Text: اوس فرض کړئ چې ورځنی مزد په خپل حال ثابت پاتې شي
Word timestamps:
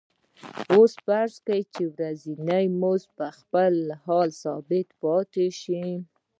اوس 0.73 0.93
فرض 1.05 1.33
کړئ 1.45 1.61
چې 1.73 1.83
ورځنی 1.95 2.65
مزد 2.81 3.07
په 3.19 3.27
خپل 3.39 3.73
حال 4.05 4.29
ثابت 4.43 4.87
پاتې 5.01 5.47
شي 5.61 5.85